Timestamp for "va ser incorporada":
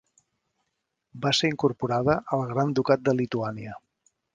1.25-2.17